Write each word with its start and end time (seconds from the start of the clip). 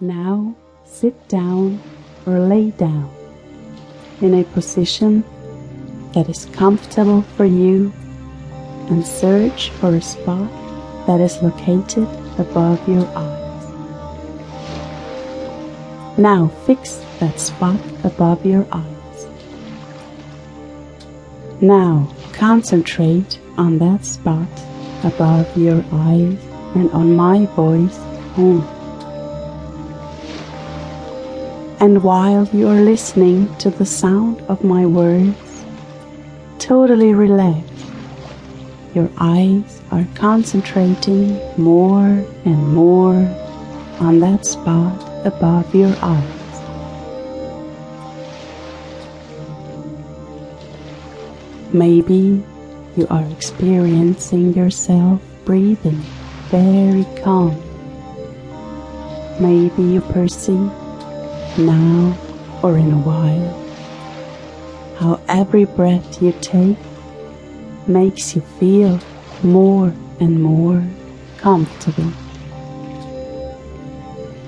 Now 0.00 0.54
sit 0.84 1.26
down 1.26 1.82
or 2.24 2.38
lay 2.38 2.70
down 2.70 3.10
in 4.20 4.32
a 4.34 4.44
position 4.44 5.24
that 6.14 6.28
is 6.28 6.44
comfortable 6.52 7.22
for 7.22 7.44
you 7.44 7.92
and 8.90 9.04
search 9.04 9.70
for 9.70 9.96
a 9.96 10.00
spot 10.00 10.48
that 11.08 11.20
is 11.20 11.42
located 11.42 12.06
above 12.38 12.88
your 12.88 13.04
eyes. 13.16 13.66
Now 16.16 16.46
fix 16.64 17.02
that 17.18 17.40
spot 17.40 17.80
above 18.04 18.46
your 18.46 18.68
eyes. 18.70 19.26
Now 21.60 22.08
concentrate 22.32 23.40
on 23.56 23.78
that 23.78 24.04
spot 24.04 24.46
above 25.02 25.56
your 25.56 25.84
eyes 25.90 26.38
and 26.76 26.88
on 26.92 27.16
my 27.16 27.46
voice 27.46 27.98
only. 28.36 28.77
And 31.80 32.02
while 32.02 32.48
you 32.52 32.66
are 32.68 32.80
listening 32.80 33.54
to 33.58 33.70
the 33.70 33.86
sound 33.86 34.40
of 34.42 34.64
my 34.64 34.84
words, 34.84 35.64
totally 36.58 37.14
relax. 37.14 37.68
Your 38.94 39.08
eyes 39.18 39.80
are 39.92 40.06
concentrating 40.14 41.38
more 41.56 42.24
and 42.44 42.74
more 42.74 43.14
on 44.00 44.18
that 44.20 44.44
spot 44.44 45.26
above 45.26 45.74
your 45.74 45.94
eyes. 46.02 46.34
Maybe 51.72 52.42
you 52.96 53.06
are 53.10 53.26
experiencing 53.26 54.54
yourself 54.54 55.20
breathing 55.44 56.02
very 56.50 57.04
calm. 57.22 57.54
Maybe 59.38 59.82
you 59.82 60.00
perceive 60.00 60.72
now 61.58 62.16
or 62.62 62.78
in 62.78 62.92
a 62.92 62.98
while 62.98 63.68
how 64.98 65.20
every 65.28 65.64
breath 65.64 66.20
you 66.20 66.32
take 66.40 66.76
makes 67.86 68.34
you 68.34 68.42
feel 68.58 68.98
more 69.44 69.94
and 70.18 70.42
more 70.42 70.84
comfortable. 71.36 72.12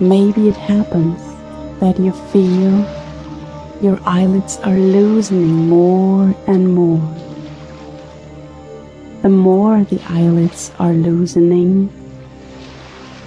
Maybe 0.00 0.48
it 0.48 0.56
happens 0.56 1.20
that 1.78 2.00
you 2.00 2.12
feel 2.32 2.84
your 3.80 4.00
eyelids 4.04 4.58
are 4.64 4.76
loosening 4.76 5.68
more 5.68 6.34
and 6.48 6.74
more. 6.74 7.16
The 9.22 9.28
more 9.28 9.84
the 9.84 10.02
eyelids 10.08 10.72
are 10.80 10.92
loosening, 10.92 11.92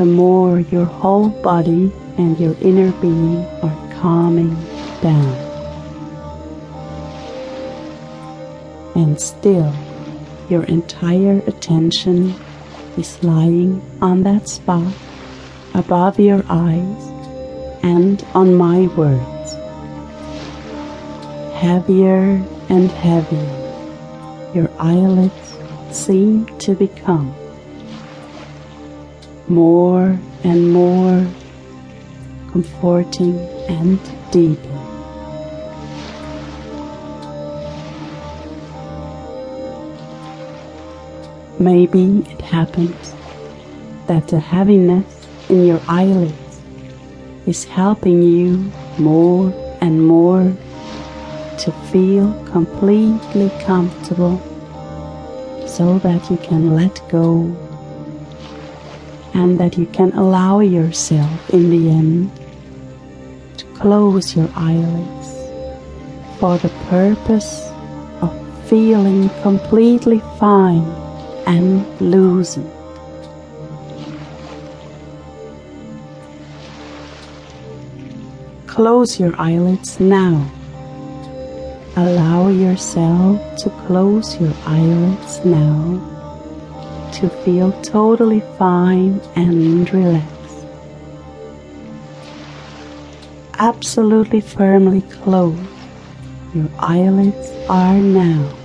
the 0.00 0.06
more 0.06 0.60
your 0.60 0.86
whole 0.86 1.28
body 1.28 1.92
and 2.16 2.40
your 2.40 2.56
inner 2.62 2.90
being 3.02 3.44
are 3.62 3.92
calming 4.00 4.54
down. 5.02 5.34
And 8.94 9.20
still, 9.20 9.74
your 10.48 10.62
entire 10.64 11.42
attention 11.46 12.34
is 12.96 13.22
lying 13.22 13.82
on 14.00 14.22
that 14.22 14.48
spot 14.48 14.90
above 15.74 16.18
your 16.18 16.42
eyes 16.48 17.02
and 17.82 18.24
on 18.32 18.54
my 18.54 18.86
words. 18.96 19.52
Heavier 21.60 22.42
and 22.70 22.90
heavier, 22.90 24.50
your 24.54 24.70
eyelids 24.78 25.58
seem 25.92 26.46
to 26.60 26.74
become 26.74 27.34
more 29.50 30.16
and 30.44 30.72
more 30.72 31.26
comforting 32.52 33.36
and 33.68 33.98
deep. 34.30 34.60
Maybe 41.58 42.20
it 42.30 42.40
happens 42.40 43.12
that 44.06 44.28
the 44.28 44.38
heaviness 44.38 45.26
in 45.48 45.66
your 45.66 45.80
eyelids 45.88 46.60
is 47.46 47.64
helping 47.64 48.22
you 48.22 48.70
more 48.98 49.52
and 49.80 50.06
more 50.06 50.44
to 51.58 51.72
feel 51.90 52.32
completely 52.44 53.50
comfortable 53.64 54.38
so 55.66 55.98
that 55.98 56.30
you 56.30 56.36
can 56.36 56.76
let 56.76 57.02
go 57.10 57.69
and 59.34 59.58
that 59.58 59.78
you 59.78 59.86
can 59.86 60.12
allow 60.12 60.60
yourself 60.60 61.50
in 61.50 61.70
the 61.70 61.90
end 61.90 62.30
to 63.56 63.64
close 63.74 64.36
your 64.36 64.48
eyelids 64.54 65.28
for 66.38 66.58
the 66.58 66.68
purpose 66.88 67.70
of 68.22 68.68
feeling 68.68 69.28
completely 69.42 70.20
fine 70.38 70.84
and 71.46 71.84
loosened. 72.00 72.70
Close 78.66 79.20
your 79.20 79.34
eyelids 79.38 80.00
now. 80.00 80.50
Allow 81.96 82.48
yourself 82.48 83.56
to 83.58 83.70
close 83.86 84.40
your 84.40 84.54
eyelids 84.64 85.44
now 85.44 86.19
to 87.20 87.28
feel 87.28 87.70
totally 87.82 88.40
fine 88.56 89.20
and 89.36 89.92
relaxed. 89.92 90.66
Absolutely 93.58 94.40
firmly 94.40 95.02
closed, 95.02 95.60
your 96.54 96.70
eyelids 96.78 97.50
are 97.68 97.98
now. 97.98 98.56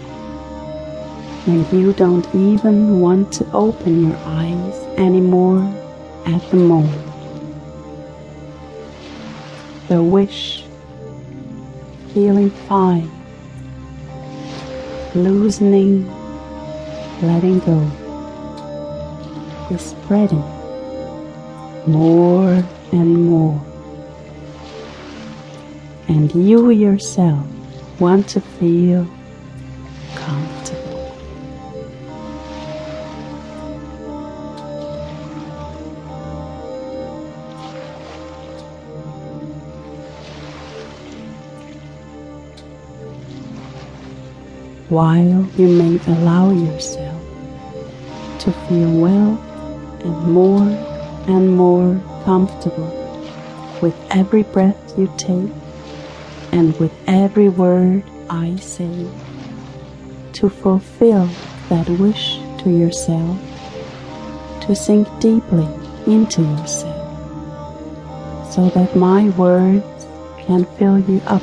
And 1.48 1.70
you 1.74 1.92
don't 1.92 2.26
even 2.34 3.02
want 3.02 3.34
to 3.34 3.52
open 3.52 4.08
your 4.08 4.18
eyes 4.24 4.76
anymore 4.98 5.60
at 6.26 6.42
the 6.50 6.56
moment. 6.56 7.02
The 9.90 10.02
wish, 10.02 10.64
feeling 12.14 12.52
fine, 12.70 13.12
loosening, 15.14 16.08
letting 17.22 17.60
go 17.60 18.05
is 19.72 19.82
spreading 19.82 20.44
more 21.88 22.64
and 22.92 23.26
more. 23.26 23.62
And 26.08 26.34
you 26.34 26.70
yourself 26.70 27.46
want 28.00 28.28
to 28.30 28.42
feel 28.42 29.08
comfortable. 30.16 30.82
While 44.90 45.48
you 45.58 45.68
may 45.68 46.00
allow 46.08 46.52
yourself 46.52 47.22
to 48.40 48.52
feel 48.68 48.92
well 48.92 49.45
and 50.06 50.32
more 50.32 50.68
and 51.28 51.58
more 51.58 52.00
comfortable 52.24 52.92
with 53.82 53.96
every 54.12 54.44
breath 54.44 54.78
you 54.98 55.12
take 55.18 55.52
and 56.52 56.78
with 56.80 56.94
every 57.08 57.50
word 57.50 58.04
I 58.30 58.56
say 58.58 59.08
to 60.34 60.50
fulfill 60.50 61.28
that 61.70 61.90
wish 61.90 62.38
to 62.64 62.70
yourself, 62.70 63.40
to 64.62 64.76
sink 64.76 65.08
deeply 65.20 65.68
into 66.06 66.42
yourself, 66.42 68.54
so 68.54 68.70
that 68.76 68.96
my 68.96 69.30
words 69.30 70.06
can 70.46 70.66
fill 70.78 71.00
you 71.00 71.22
up 71.26 71.42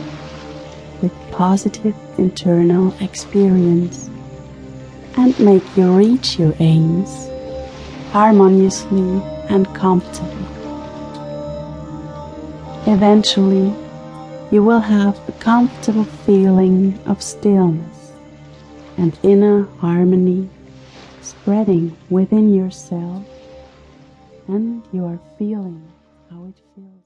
with 1.03 1.12
positive 1.32 1.97
internal 2.19 2.94
experience 3.00 4.08
and 5.17 5.38
make 5.41 5.76
you 5.76 5.91
reach 5.91 6.38
your 6.38 6.55
aims 6.61 7.31
harmoniously 8.12 9.23
and 9.49 9.67
comfortably. 9.75 10.47
Eventually, 12.87 13.75
you 14.50 14.62
will 14.62 14.81
have 14.81 15.17
a 15.29 15.32
comfortable 15.32 16.05
feeling 16.05 16.99
of 17.06 17.23
stillness 17.23 18.12
and 18.99 19.19
inner 19.23 19.62
harmony 19.81 20.50
spreading 21.23 21.97
within 22.11 22.53
yourself, 22.55 23.25
and 24.47 24.82
you 24.93 25.06
are 25.06 25.19
feeling 25.38 25.82
how 26.31 26.44
it 26.44 26.56
feels. 26.75 27.03